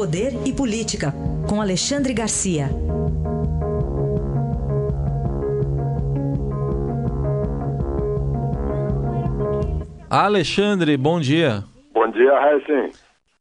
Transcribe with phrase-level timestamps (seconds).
[0.00, 1.12] Poder e Política,
[1.46, 2.70] com Alexandre Garcia.
[10.08, 11.64] Alexandre, bom dia.
[11.92, 12.92] Bom dia, Raíssen.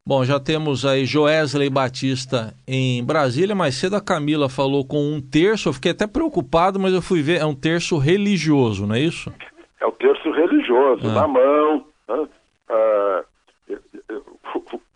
[0.06, 5.22] Bom, já temos aí Joesley Batista em Brasília, mais cedo a Camila falou com um
[5.22, 9.00] terço, eu fiquei até preocupado, mas eu fui ver, é um terço religioso, não é
[9.00, 9.34] isso?
[9.80, 11.14] É o terço religioso, ah.
[11.14, 11.86] na mão.
[12.10, 12.28] Né?
[12.68, 13.24] Ah,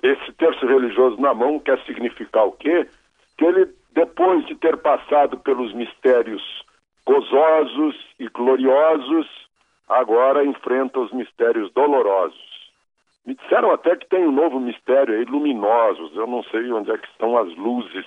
[0.03, 2.87] esse terço religioso na mão quer significar o quê?
[3.37, 6.41] Que ele, depois de ter passado pelos mistérios
[7.05, 9.27] gozosos e gloriosos,
[9.89, 12.53] agora enfrenta os mistérios dolorosos.
[13.25, 16.15] Me disseram até que tem um novo mistério aí, luminosos.
[16.15, 18.05] Eu não sei onde é que estão as luzes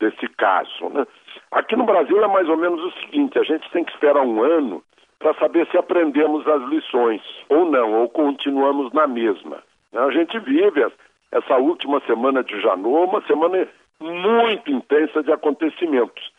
[0.00, 0.88] desse caso.
[0.90, 1.06] Né?
[1.50, 4.42] Aqui no Brasil é mais ou menos o seguinte: a gente tem que esperar um
[4.42, 4.82] ano
[5.18, 9.62] para saber se aprendemos as lições ou não, ou continuamos na mesma.
[9.92, 10.86] A gente vive
[11.32, 13.68] essa última semana de janeiro, uma semana
[14.00, 16.32] muito intensa de acontecimentos.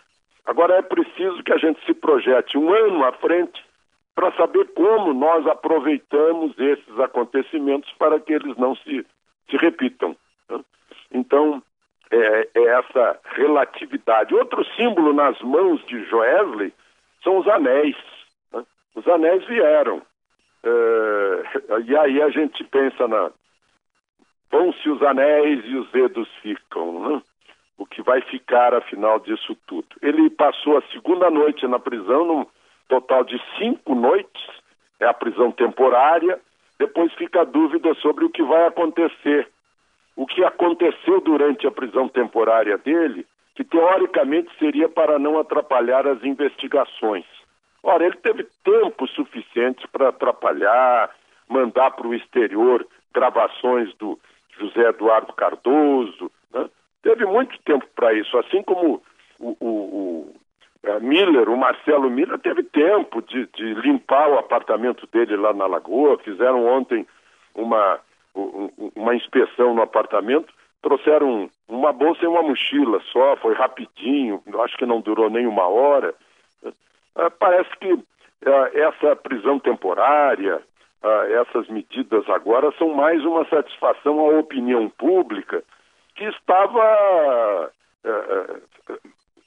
[0.46, 3.64] Agora é preciso que a gente se projete um ano à frente
[4.16, 9.06] para saber como nós aproveitamos esses acontecimentos para que eles não se,
[9.50, 10.16] se repitam.
[10.50, 10.60] Né?
[11.12, 11.64] Então,
[12.12, 14.34] é, é, essa relatividade.
[14.36, 16.74] Outro símbolo nas mãos de Joesley
[17.24, 17.96] são os anéis.
[18.52, 18.64] Né?
[18.96, 20.02] Os anéis vieram.
[20.64, 23.32] É, e aí a gente pensa na.
[24.52, 27.00] Vão-se os anéis e os dedos ficam.
[27.02, 27.22] Né?
[27.78, 29.88] O que vai ficar afinal disso tudo?
[30.02, 32.46] Ele passou a segunda noite na prisão, num,
[32.88, 34.44] total de cinco noites,
[35.00, 36.40] é a prisão temporária.
[36.78, 39.48] Depois fica a dúvida sobre o que vai acontecer.
[40.16, 46.22] O que aconteceu durante a prisão temporária dele, que teoricamente seria para não atrapalhar as
[46.24, 47.26] investigações.
[47.82, 51.10] Ora, ele teve tempo suficiente para atrapalhar,
[51.48, 54.20] mandar para o exterior gravações do
[54.60, 56.32] José Eduardo Cardoso.
[56.54, 56.70] Né?
[57.02, 59.02] Teve muito tempo para isso, assim como
[59.40, 60.36] o, o,
[60.84, 65.66] é, Miller, o Marcelo Miller, teve tempo de, de, limpar o apartamento dele lá na
[65.66, 66.20] Lagoa.
[66.20, 67.08] Fizeram ontem
[67.56, 68.00] uma,
[68.96, 74.86] uma inspeção no apartamento, trouxeram uma bolsa e uma mochila só, foi rapidinho, acho que
[74.86, 76.14] não durou nem uma hora.
[77.18, 78.00] É, parece que
[78.46, 80.62] é, essa prisão temporária,
[81.02, 85.64] essas medidas agora são mais uma satisfação à opinião pública
[86.16, 87.72] que estava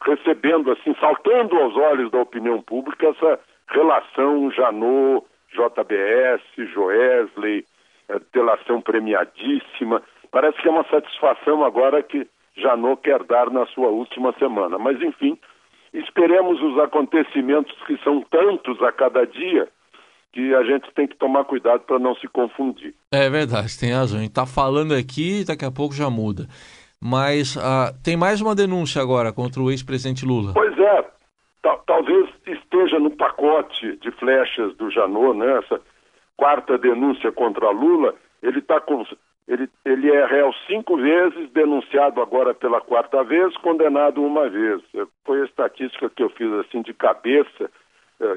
[0.04, 6.42] recebendo, assim, saltando aos olhos da opinião pública essa relação Janot, JBS,
[6.72, 7.64] Joesley,
[8.08, 10.02] é, delação premiadíssima.
[10.30, 12.26] Parece que é uma satisfação agora que
[12.56, 14.78] Janot quer dar na sua última semana.
[14.78, 15.38] Mas, enfim,
[15.92, 19.68] esperemos os acontecimentos que são tantos a cada dia
[20.32, 22.94] que a gente tem que tomar cuidado para não se confundir.
[23.12, 24.18] É verdade, tem razão.
[24.18, 26.46] A gente está falando aqui e daqui a pouco já muda.
[27.00, 30.52] Mas uh, tem mais uma denúncia agora contra o ex-presidente Lula.
[30.54, 31.04] Pois é,
[31.86, 35.58] talvez esteja no pacote de flechas do Janot, né?
[35.58, 35.80] Essa
[36.36, 39.04] quarta denúncia contra Lula, ele está com.
[39.48, 44.80] Ele, ele é réu cinco vezes, denunciado agora pela quarta vez, condenado uma vez.
[45.24, 47.68] Foi a estatística que eu fiz assim de cabeça,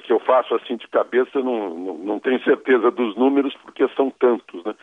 [0.04, 4.10] que eu faço assim de cabeça, não, não, não tenho certeza dos números, porque são
[4.10, 4.76] tantos, né?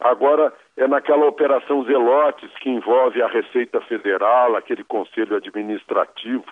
[0.00, 6.44] Agora é naquela operação Zelotes que envolve a Receita Federal, aquele conselho administrativo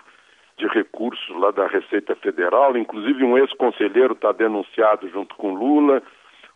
[0.57, 6.01] de recursos lá da Receita Federal, inclusive um ex-conselheiro está denunciado junto com Lula,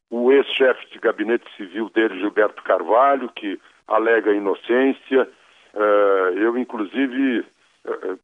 [0.10, 5.30] o ex-chefe de gabinete civil dele, Gilberto Carvalho, que alega inocência.
[5.74, 7.46] Uh, eu, inclusive,
[7.86, 8.20] uh,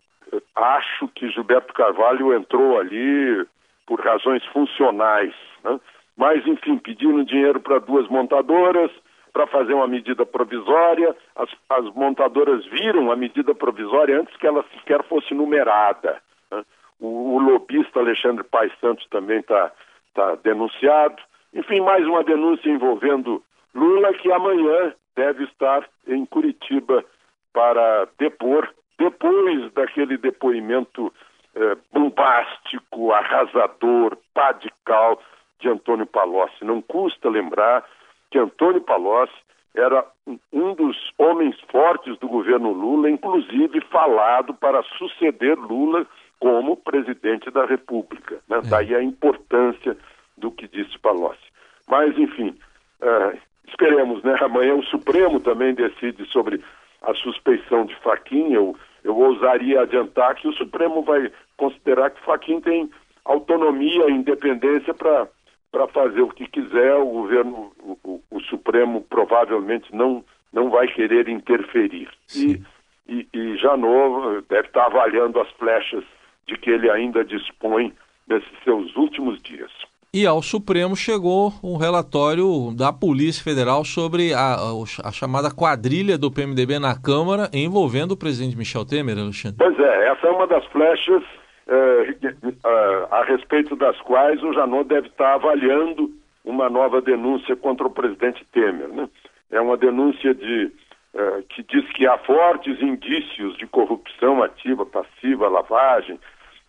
[0.55, 3.45] acho que Gilberto Carvalho entrou ali
[3.85, 5.33] por razões funcionais.
[5.63, 5.79] Né?
[6.15, 8.91] Mas, enfim, pedindo dinheiro para duas montadoras
[9.31, 11.15] para fazer uma medida provisória.
[11.35, 16.21] As, as, montadoras viram a medida provisória antes que ela sequer fosse numerada.
[16.51, 16.63] Né?
[16.99, 19.71] O, o lobista Alexandre Paes Santos também está
[20.13, 21.21] tá denunciado.
[21.53, 23.43] Enfim, mais uma denúncia envolvendo
[23.73, 27.05] Lula, que amanhã deve estar em Curitiba
[27.53, 28.67] para depor,
[28.97, 31.13] depois daquele depoimento
[31.55, 35.21] eh, bombástico, arrasador, radical
[35.59, 36.63] de Antônio Palocci.
[36.63, 37.83] Não custa lembrar
[38.29, 39.33] que Antônio Palocci
[39.75, 40.05] era
[40.51, 46.05] um dos homens fortes do governo Lula, inclusive falado para suceder Lula
[46.39, 48.39] como presidente da República.
[48.47, 48.57] Né?
[48.57, 48.69] É.
[48.69, 49.97] Daí a importância
[50.37, 51.41] do que disse Palocci.
[51.87, 52.57] Mas, enfim,
[53.01, 54.35] uh, esperemos, né?
[54.41, 56.63] Amanhã o Supremo também decide sobre
[57.01, 58.57] a suspeição de Faquinha.
[58.57, 58.75] Eu,
[59.07, 62.89] eu ousaria adiantar que o Supremo vai considerar que Faquinha tem
[63.23, 65.27] autonomia e independência para
[65.71, 66.95] para fazer o que quiser.
[66.95, 72.09] O governo, o, o, Supremo provavelmente não não vai querer interferir.
[72.35, 72.61] E,
[73.07, 76.03] e, e Janot deve estar avaliando as flechas
[76.47, 77.93] de que ele ainda dispõe
[78.27, 79.71] nesses seus últimos dias.
[80.13, 84.55] E ao Supremo chegou um relatório da Polícia Federal sobre a,
[85.03, 89.57] a, chamada quadrilha do PMDB na Câmara envolvendo o presidente Michel Temer, Alexandre.
[89.57, 91.21] Pois é, essa é uma das flechas
[91.67, 96.09] eh, eh, a respeito das quais o Janot deve estar avaliando
[96.45, 98.87] uma nova denúncia contra o presidente Temer.
[98.87, 99.09] Né?
[99.51, 100.71] É uma denúncia de,
[101.13, 106.17] eh, que diz que há fortes indícios de corrupção ativa, passiva, lavagem,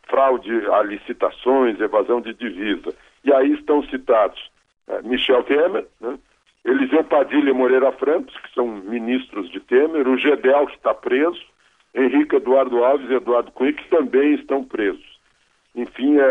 [0.09, 2.93] fraude a licitações, evasão de divisa.
[3.25, 4.51] E aí estão citados
[4.89, 6.19] é, Michel Temer, né?
[6.65, 11.41] Eliseu Padilha e Moreira Franco, que são ministros de Temer, o Gedel, que está preso,
[11.95, 15.19] Henrique Eduardo Alves e Eduardo Cunha, que também estão presos.
[15.75, 16.25] Enfim, é,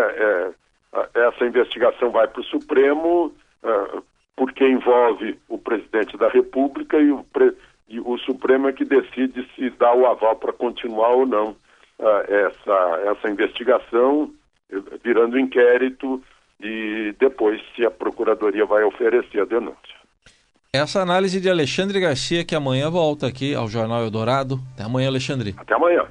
[0.93, 4.01] é, essa investigação vai para o Supremo, é,
[4.35, 7.25] porque envolve o presidente da República e o,
[7.89, 11.55] e o, Supremo é que decide se dá o aval para continuar ou não
[11.97, 14.31] é, essa, essa investigação,
[15.03, 16.21] virando inquérito
[16.59, 19.97] e depois se a Procuradoria vai oferecer a denúncia.
[20.73, 24.59] Essa análise de Alexandre Garcia, que amanhã volta aqui ao Jornal Eldorado.
[24.73, 25.55] Até amanhã, Alexandre.
[25.57, 26.05] Até amanhã.